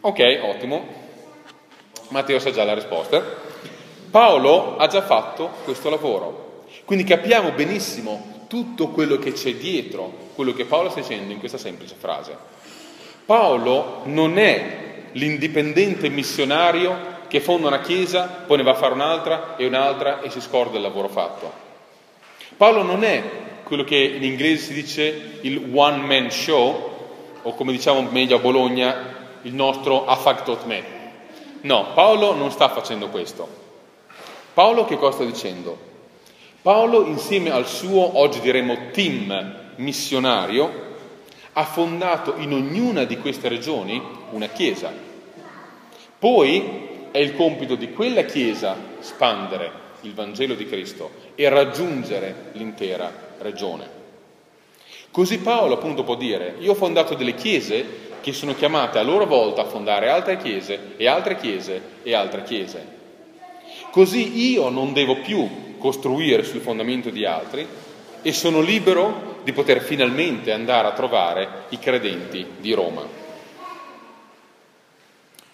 [0.00, 1.00] Ok, ottimo.
[2.08, 3.22] Matteo sa già la risposta.
[4.10, 10.52] Paolo ha già fatto questo lavoro, quindi capiamo benissimo tutto quello che c'è dietro quello
[10.52, 12.36] che Paolo sta dicendo in questa semplice frase.
[13.24, 19.56] Paolo non è l'indipendente missionario che fonda una chiesa, poi ne va a fare un'altra
[19.56, 21.50] e un'altra e si scorda il lavoro fatto.
[22.54, 23.22] Paolo non è
[23.62, 28.40] quello che in inglese si dice il one man show, o come diciamo meglio a
[28.40, 30.84] Bologna, il nostro affactot me.
[31.62, 33.48] No, Paolo non sta facendo questo.
[34.52, 35.91] Paolo che cosa sta dicendo?
[36.62, 40.90] Paolo insieme al suo, oggi diremmo, team missionario,
[41.54, 44.92] ha fondato in ognuna di queste regioni una chiesa.
[46.16, 49.72] Poi è il compito di quella chiesa spandere
[50.02, 54.00] il Vangelo di Cristo e raggiungere l'intera regione.
[55.10, 57.84] Così Paolo appunto può dire, io ho fondato delle chiese
[58.20, 62.44] che sono chiamate a loro volta a fondare altre chiese e altre chiese e altre
[62.44, 63.00] chiese.
[63.92, 67.68] Così io non devo più costruire sul fondamento di altri
[68.22, 73.06] e sono libero di poter finalmente andare a trovare i credenti di Roma.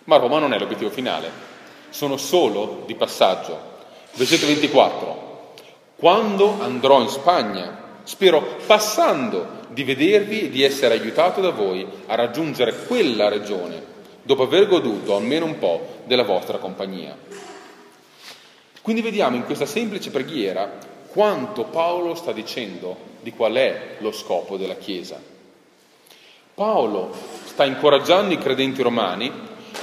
[0.04, 1.28] Ma Roma non è l'obiettivo finale,
[1.88, 3.58] sono solo di passaggio.
[4.14, 5.54] Versetto 24.
[5.96, 12.14] Quando andrò in Spagna, spero passando di vedervi e di essere aiutato da voi a
[12.14, 13.82] raggiungere quella regione,
[14.22, 17.16] dopo aver goduto almeno un po' della vostra compagnia.
[18.88, 24.56] Quindi vediamo in questa semplice preghiera quanto Paolo sta dicendo di qual è lo scopo
[24.56, 25.20] della Chiesa.
[26.54, 29.30] Paolo sta incoraggiando i credenti romani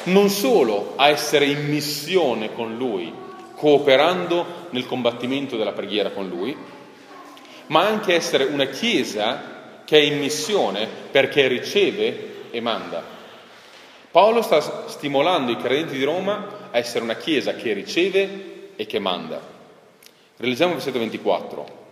[0.05, 3.13] non solo a essere in missione con lui,
[3.53, 6.57] cooperando nel combattimento della preghiera con lui,
[7.67, 13.03] ma anche essere una Chiesa che è in missione perché riceve e manda.
[14.09, 18.99] Paolo sta stimolando i credenti di Roma a essere una Chiesa che riceve e che
[18.99, 19.39] manda.
[20.37, 21.83] Realizziamo il versetto 24.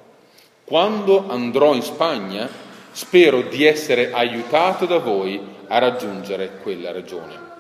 [0.65, 2.49] Quando andrò in Spagna,
[2.91, 7.51] spero di essere aiutato da voi a raggiungere quella regione.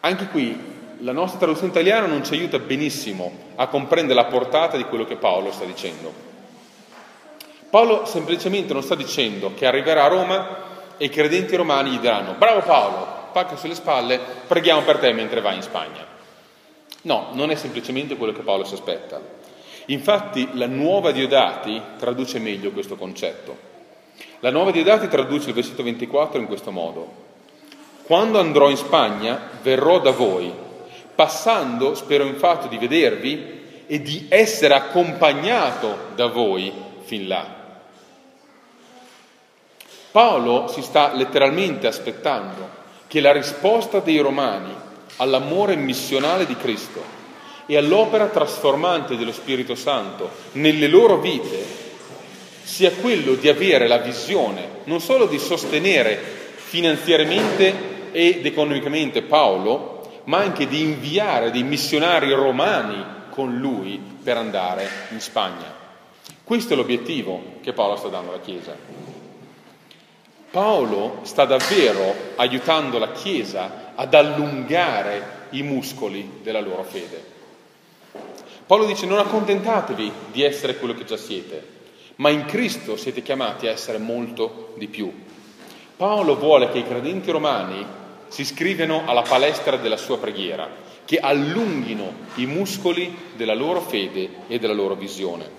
[0.00, 4.84] Anche qui la nostra traduzione italiana non ci aiuta benissimo a comprendere la portata di
[4.84, 6.12] quello che Paolo sta dicendo.
[7.70, 10.56] Paolo semplicemente non sta dicendo che arriverà a Roma
[10.96, 15.40] e i credenti romani gli diranno bravo Paolo, pacca sulle spalle, preghiamo per te mentre
[15.40, 16.17] vai in Spagna.
[17.08, 19.18] No, non è semplicemente quello che Paolo si aspetta.
[19.86, 23.56] Infatti la nuova Diodati traduce meglio questo concetto.
[24.40, 27.10] La nuova Diodati traduce il versetto 24 in questo modo.
[28.02, 30.52] Quando andrò in Spagna verrò da voi,
[31.14, 36.70] passando spero infatti di vedervi e di essere accompagnato da voi
[37.04, 37.56] fin là.
[40.10, 42.68] Paolo si sta letteralmente aspettando
[43.06, 44.86] che la risposta dei romani
[45.18, 47.16] all'amore missionale di Cristo
[47.66, 51.86] e all'opera trasformante dello Spirito Santo nelle loro vite
[52.62, 56.16] sia quello di avere la visione non solo di sostenere
[56.56, 64.88] finanziariamente ed economicamente Paolo, ma anche di inviare dei missionari romani con lui per andare
[65.10, 65.74] in Spagna.
[66.44, 68.76] Questo è l'obiettivo che Paolo sta dando alla Chiesa.
[70.50, 77.36] Paolo sta davvero aiutando la Chiesa ad allungare i muscoli della loro fede.
[78.64, 81.76] Paolo dice non accontentatevi di essere quello che già siete,
[82.16, 85.12] ma in Cristo siete chiamati a essere molto di più.
[85.96, 87.84] Paolo vuole che i credenti romani
[88.28, 90.68] si iscrivano alla palestra della sua preghiera,
[91.04, 95.50] che allunghino i muscoli della loro fede e della loro visione.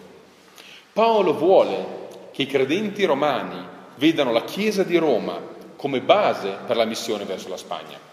[0.93, 3.61] Paolo vuole che i credenti romani
[3.95, 5.41] vedano la Chiesa di Roma
[5.75, 8.08] come base per la missione verso la Spagna.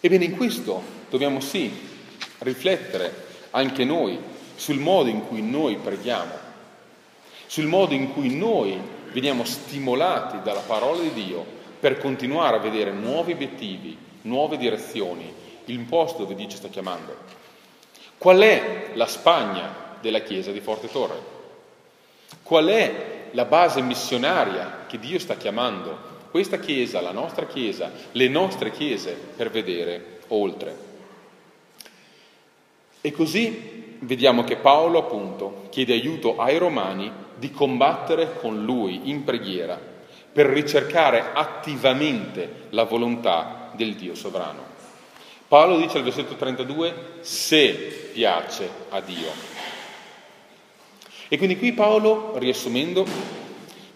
[0.00, 0.80] Ebbene, in questo
[1.10, 1.72] dobbiamo sì
[2.38, 4.18] riflettere anche noi
[4.54, 6.34] sul modo in cui noi preghiamo,
[7.46, 8.78] sul modo in cui noi
[9.12, 11.44] veniamo stimolati dalla parola di Dio
[11.80, 15.32] per continuare a vedere nuovi obiettivi, nuove direzioni,
[15.64, 17.16] il posto dove Dio ci sta chiamando.
[18.18, 21.36] Qual è la Spagna della Chiesa di Forte Torre?
[22.42, 28.28] Qual è la base missionaria che Dio sta chiamando questa Chiesa, la nostra Chiesa, le
[28.28, 30.76] nostre Chiese per vedere oltre.
[33.00, 39.24] E così vediamo che Paolo appunto chiede aiuto ai romani di combattere con lui in
[39.24, 39.76] preghiera
[40.32, 44.62] per ricercare attivamente la volontà del Dio sovrano.
[45.48, 49.30] Paolo dice al versetto 32 se piace a Dio.
[51.26, 53.04] E quindi qui Paolo, riassumendo,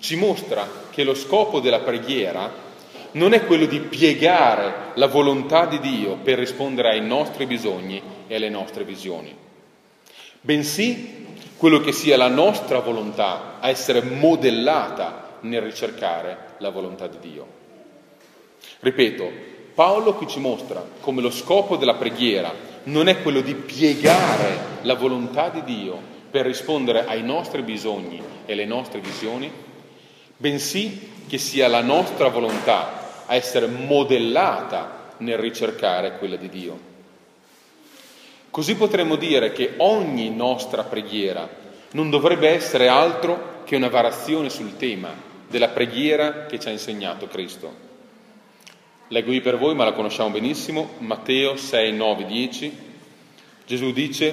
[0.02, 2.50] ci mostra che lo scopo della preghiera
[3.12, 8.34] non è quello di piegare la volontà di Dio per rispondere ai nostri bisogni e
[8.34, 9.32] alle nostre visioni,
[10.40, 11.24] bensì
[11.56, 17.46] quello che sia la nostra volontà a essere modellata nel ricercare la volontà di Dio.
[18.80, 19.30] Ripeto,
[19.72, 22.52] Paolo qui ci mostra come lo scopo della preghiera
[22.84, 25.96] non è quello di piegare la volontà di Dio
[26.28, 29.70] per rispondere ai nostri bisogni e alle nostre visioni,
[30.42, 36.90] bensì che sia la nostra volontà a essere modellata nel ricercare quella di Dio.
[38.50, 41.48] Così potremmo dire che ogni nostra preghiera
[41.92, 45.14] non dovrebbe essere altro che una variazione sul tema
[45.48, 47.90] della preghiera che ci ha insegnato Cristo.
[49.08, 52.78] Leggo io per voi, ma la conosciamo benissimo, Matteo 6, 9, 10.
[53.64, 54.32] Gesù dice,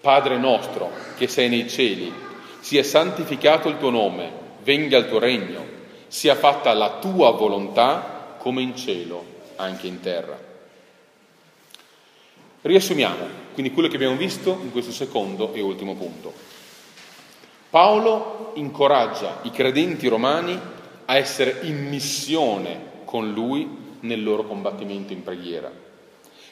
[0.00, 2.12] Padre nostro che sei nei cieli,
[2.58, 5.64] sia santificato il tuo nome, venga il tuo regno,
[6.08, 9.24] sia fatta la tua volontà come in cielo,
[9.56, 10.48] anche in terra.
[12.62, 16.32] Riassumiamo quindi quello che abbiamo visto in questo secondo e ultimo punto.
[17.68, 20.58] Paolo incoraggia i credenti romani
[21.04, 25.70] a essere in missione con lui nel loro combattimento in preghiera,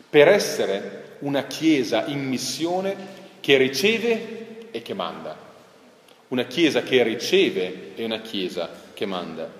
[0.09, 2.97] per essere una Chiesa in missione
[3.41, 5.37] che riceve e che manda,
[6.29, 9.51] una Chiesa che riceve e una Chiesa che manda.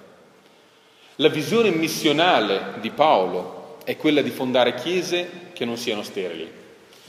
[1.17, 6.49] La visione missionale di Paolo è quella di fondare chiese che non siano sterili,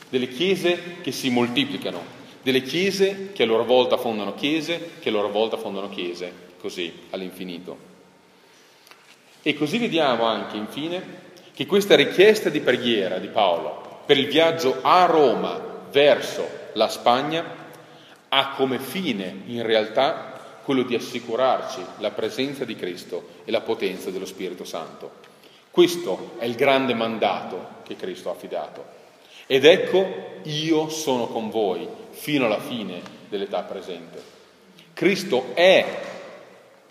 [0.10, 2.02] delle chiese che si moltiplicano,
[2.42, 6.92] delle chiese che a loro volta fondano chiese, che a loro volta fondano chiese, così
[7.10, 7.78] all'infinito.
[9.42, 14.80] E così vediamo anche, infine, che questa richiesta di preghiera di Paolo per il viaggio
[14.82, 17.59] a Roma verso la Spagna
[18.30, 24.12] ha come fine, in realtà, quello di assicurarci la presenza di Cristo e la potenza
[24.12, 25.28] dello Spirito Santo.
[25.72, 28.98] Questo è il grande mandato che Cristo ha affidato.
[29.48, 34.22] Ed ecco, io sono con voi fino alla fine dell'età presente.
[34.94, 36.02] Cristo è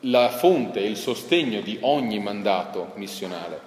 [0.00, 3.60] la fonte e il sostegno di ogni mandato missionale.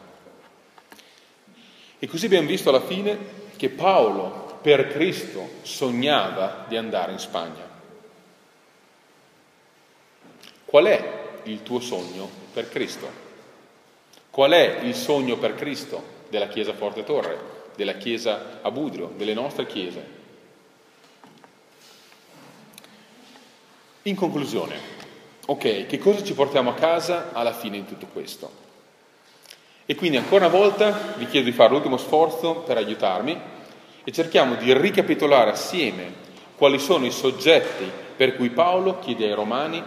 [1.99, 3.17] E così abbiamo visto alla fine
[3.55, 7.69] che Paolo per Cristo sognava di andare in Spagna.
[10.65, 13.29] Qual è il tuo sogno per Cristo?
[14.29, 17.39] Qual è il sogno per Cristo della Chiesa Forte Torre,
[17.75, 20.19] della Chiesa a delle nostre chiese?
[24.03, 24.99] In conclusione,
[25.51, 28.49] Ok, che cosa ci portiamo a casa alla fine di tutto questo?
[29.85, 33.37] E quindi ancora una volta vi chiedo di fare l'ultimo sforzo per aiutarmi
[34.03, 36.19] e cerchiamo di ricapitolare assieme
[36.55, 39.83] quali sono i soggetti per cui Paolo chiede ai Romani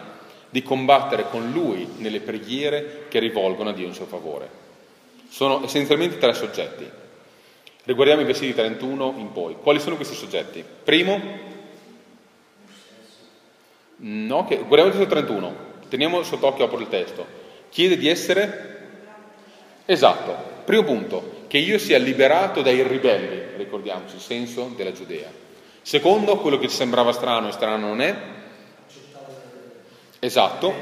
[0.51, 4.49] di combattere con lui nelle preghiere che rivolgono a Dio in suo favore.
[5.29, 6.89] Sono essenzialmente tre soggetti.
[7.85, 9.57] Riguardiamo i versetti 31 in poi.
[9.61, 10.65] Quali sono questi soggetti?
[10.85, 11.53] Primo,
[13.97, 15.55] No, che, guardiamo il testo 31,
[15.89, 17.25] teniamo sott'occhio apro il testo.
[17.71, 18.81] Chiede di essere
[19.87, 20.53] esatto.
[20.65, 25.31] Primo punto, che io sia liberato dai ribelli, ricordiamoci il senso della Giudea.
[25.83, 28.17] Secondo, quello che ci sembrava strano e strano non è.
[30.19, 30.75] Esatto,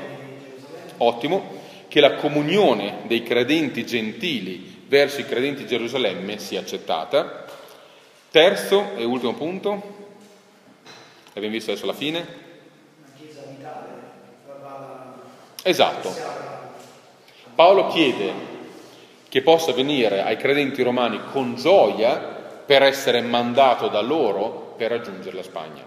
[0.96, 7.44] ottimo, che la comunione dei credenti gentili verso i credenti di Gerusalemme sia accettata.
[8.30, 9.82] Terzo e ultimo punto,
[11.34, 12.40] l'abbiamo visto adesso alla fine,
[15.64, 16.12] Esatto.
[17.54, 18.51] Paolo chiede
[19.32, 25.36] che possa venire ai credenti romani con gioia per essere mandato da loro per raggiungere
[25.36, 25.82] la Spagna.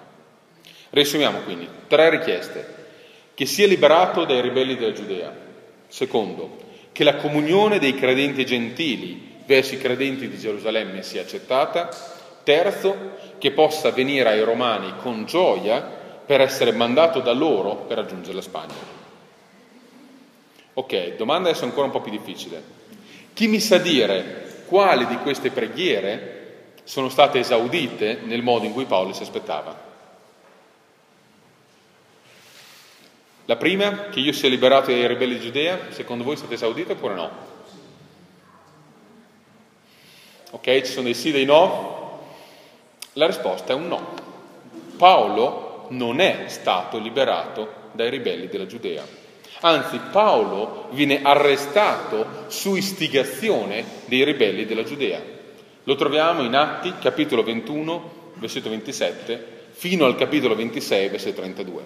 [0.89, 2.73] Riassumiamo quindi tre richieste.
[3.35, 5.31] Che sia liberato dai ribelli della Giudea.
[5.87, 6.57] Secondo,
[6.91, 11.89] che la comunione dei credenti gentili verso i credenti di Gerusalemme sia accettata.
[12.43, 15.81] Terzo, che possa venire ai romani con gioia
[16.25, 18.73] per essere mandato da loro per raggiungere la Spagna.
[20.73, 22.84] Ok, domanda adesso ancora un po' più difficile.
[23.35, 28.85] Chi mi sa dire quali di queste preghiere sono state esaudite nel modo in cui
[28.85, 29.77] Paolo si aspettava?
[33.43, 36.93] La prima, che io sia liberato dai ribelli di Giudea, secondo voi è stata esaudita
[36.93, 37.31] oppure no?
[40.51, 42.21] Ok, ci sono dei sì e dei no?
[43.13, 44.13] La risposta è un no.
[44.95, 49.14] Paolo non è stato liberato dai ribelli della Giudea.
[49.65, 55.19] Anzi, Paolo viene arrestato su istigazione dei ribelli della Giudea.
[55.85, 61.83] Lo troviamo in Atti, capitolo 21, versetto 27, fino al capitolo 26, versetto 32.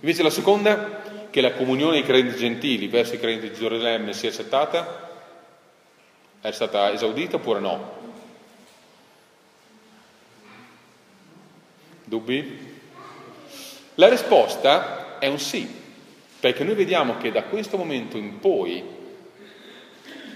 [0.00, 4.30] Invece la seconda, che la comunione dei credenti gentili verso i credenti di Gerusalemme sia
[4.30, 5.10] accettata,
[6.40, 7.92] è stata esaudita oppure no?
[12.04, 12.80] Dubbi?
[13.96, 15.80] La risposta è un sì,
[16.42, 18.82] perché noi vediamo che da questo momento in poi,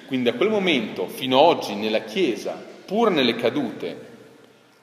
[0.06, 2.52] quindi da quel momento fino ad oggi nella Chiesa,
[2.84, 4.06] pur nelle cadute,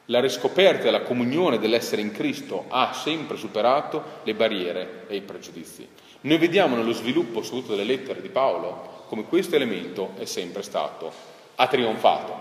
[0.07, 5.21] la riscoperta e la comunione dell'essere in Cristo ha sempre superato le barriere e i
[5.21, 5.87] pregiudizi.
[6.23, 11.09] Noi vediamo nello sviluppo, soprattutto delle lettere di Paolo, come questo elemento è sempre stato,
[11.55, 12.35] ha trionfato.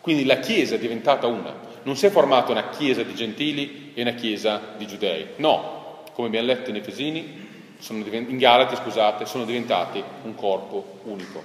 [0.00, 1.52] Quindi la Chiesa è diventata una,
[1.82, 6.28] non si è formata una Chiesa di gentili e una Chiesa di giudei, no, come
[6.28, 7.41] abbiamo letto in Efesini,
[7.88, 11.42] in Galati, scusate, sono diventati un corpo unico.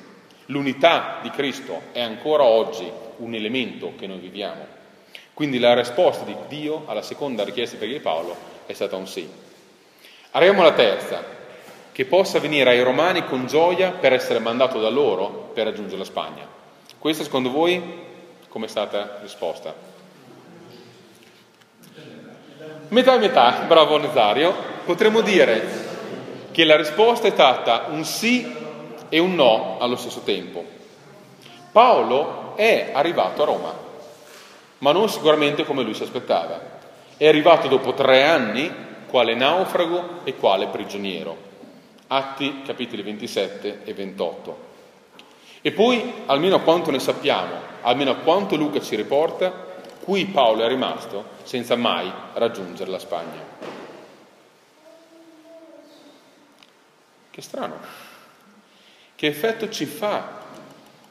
[0.47, 4.65] L'unità di Cristo è ancora oggi un elemento che noi viviamo.
[5.33, 8.35] Quindi la risposta di Dio alla seconda richiesta di Paolo
[8.65, 9.27] è stata un sì.
[10.31, 11.23] Arriviamo alla terza,
[11.91, 16.05] che possa venire ai Romani con gioia per essere mandato da loro per raggiungere la
[16.05, 16.47] Spagna.
[16.99, 17.81] Questa secondo voi
[18.47, 19.73] come è stata risposta?
[22.89, 24.53] Metà e metà, bravo Nazario.
[24.85, 25.86] Potremmo dire
[26.57, 28.51] che la risposta è stata un sì
[29.09, 30.65] e un no allo stesso tempo.
[31.71, 33.73] Paolo è arrivato a Roma
[34.79, 36.59] ma non sicuramente come lui si aspettava.
[37.15, 38.73] È arrivato dopo tre anni
[39.07, 41.37] quale naufrago e quale prigioniero.
[42.07, 44.57] Atti capitoli 27 e 28.
[45.61, 49.51] E poi, almeno a quanto ne sappiamo, almeno a quanto Luca ci riporta,
[50.03, 53.76] qui Paolo è rimasto senza mai raggiungere la Spagna.
[57.37, 57.77] Che strano.
[59.13, 60.41] Che effetto ci fa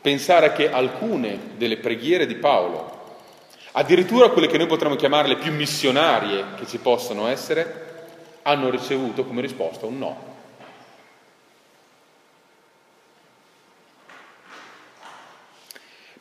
[0.00, 2.96] pensare che alcune delle preghiere di Paolo
[3.78, 8.06] Addirittura quelle che noi potremmo chiamare le più missionarie che ci possono essere,
[8.42, 10.34] hanno ricevuto come risposta un no.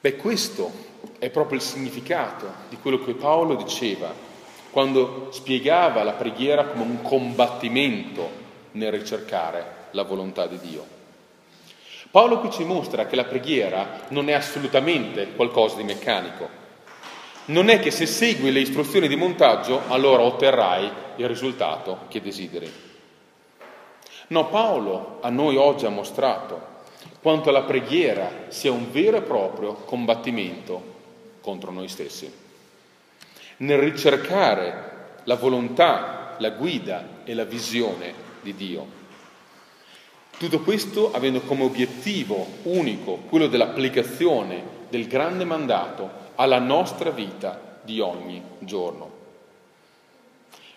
[0.01, 0.71] Beh, questo
[1.17, 4.13] è proprio il significato di quello che Paolo diceva
[4.69, 8.29] quando spiegava la preghiera come un combattimento
[8.71, 10.85] nel ricercare la volontà di Dio.
[12.11, 16.63] Paolo qui ci mostra che la preghiera non è assolutamente qualcosa di meccanico,
[17.45, 22.71] non è che se segui le istruzioni di montaggio allora otterrai il risultato che desideri.
[24.27, 26.73] No, Paolo a noi oggi ha mostrato
[27.21, 30.93] quanto la preghiera sia un vero e proprio combattimento
[31.41, 32.31] contro noi stessi.
[33.57, 34.93] Nel ricercare
[35.25, 39.03] la volontà, la guida e la visione di Dio.
[40.37, 48.01] Tutto questo avendo come obiettivo unico quello dell'applicazione del grande mandato alla nostra vita di
[48.01, 49.11] ogni giorno.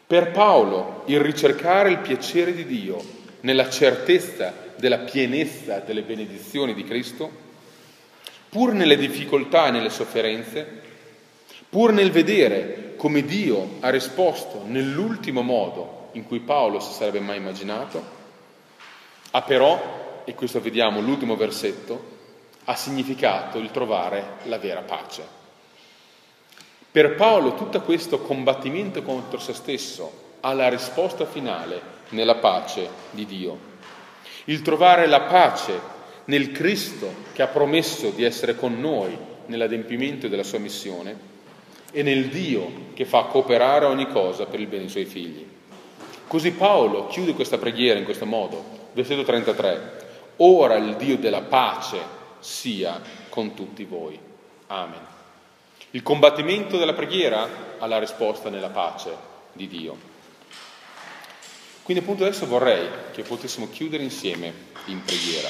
[0.07, 3.03] Per Paolo il ricercare il piacere di Dio
[3.41, 7.29] nella certezza della pienezza delle benedizioni di Cristo,
[8.49, 10.83] pur nelle difficoltà e nelle sofferenze,
[11.69, 17.39] pur nel vedere come Dio ha risposto nell'ultimo modo in cui Paolo si sarebbe mai
[17.39, 18.18] immaginato,
[19.31, 22.17] ha però, e questo vediamo l'ultimo versetto,
[22.65, 25.37] ha significato il trovare la vera pace.
[26.91, 33.27] Per Paolo tutto questo combattimento contro se stesso ha la risposta finale nella pace di
[33.27, 33.59] Dio.
[34.45, 39.17] Il trovare la pace nel Cristo che ha promesso di essere con noi
[39.47, 41.37] nell'adempimento della sua missione
[41.91, 45.47] e nel Dio che fa cooperare ogni cosa per il bene dei suoi figli.
[46.27, 52.01] Così Paolo chiude questa preghiera in questo modo, versetto 33, ora il Dio della pace
[52.41, 54.19] sia con tutti voi.
[54.69, 55.07] Amen.
[55.91, 59.17] Il combattimento della preghiera ha la risposta nella pace
[59.53, 59.97] di Dio.
[61.83, 64.53] Quindi appunto adesso vorrei che potessimo chiudere insieme
[64.87, 65.49] in preghiera.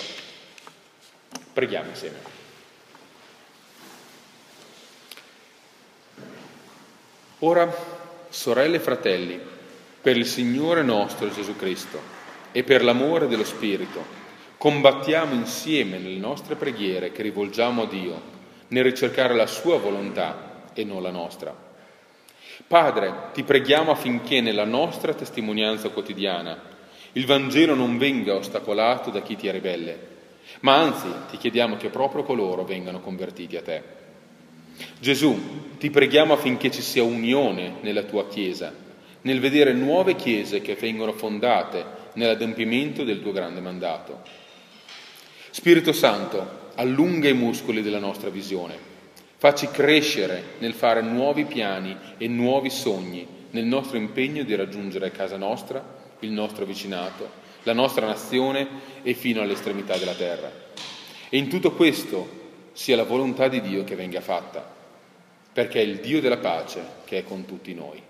[1.52, 2.36] Preghiamo insieme.
[7.40, 7.72] Ora,
[8.28, 9.40] sorelle e fratelli,
[10.00, 12.17] per il Signore nostro Gesù Cristo
[12.52, 14.16] e per l'amore dello Spirito,
[14.56, 18.20] combattiamo insieme nelle nostre preghiere che rivolgiamo a Dio
[18.68, 21.54] nel ricercare la sua volontà e non la nostra.
[22.66, 26.76] Padre, ti preghiamo affinché nella nostra testimonianza quotidiana
[27.12, 29.98] il Vangelo non venga ostacolato da chi ti è ribelle,
[30.60, 33.82] ma anzi ti chiediamo che proprio coloro vengano convertiti a te.
[35.00, 38.72] Gesù, ti preghiamo affinché ci sia unione nella tua Chiesa,
[39.22, 44.22] nel vedere nuove chiese che vengono fondate nell'adempimento del tuo grande mandato.
[45.50, 48.88] Spirito Santo, allunga i muscoli della nostra visione,
[49.38, 55.36] Facci crescere nel fare nuovi piani e nuovi sogni nel nostro impegno di raggiungere casa
[55.36, 55.80] nostra,
[56.18, 57.30] il nostro vicinato,
[57.62, 58.66] la nostra nazione
[59.04, 60.50] e fino all'estremità della terra.
[61.28, 62.28] E in tutto questo
[62.72, 64.68] sia la volontà di Dio che venga fatta,
[65.52, 68.02] perché è il Dio della pace che è con tutti noi.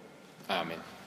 [0.46, 0.97] Amen.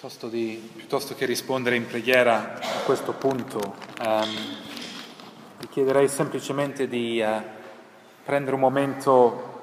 [0.00, 4.34] Piuttosto, di, piuttosto, che rispondere in preghiera a questo punto, um,
[5.58, 7.42] vi chiederei semplicemente di uh,
[8.24, 9.59] prendere un momento